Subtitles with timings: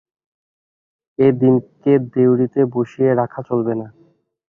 [1.19, 3.87] এ দিনকে দেউড়িতে বসিয়ে রাখা চলবে না।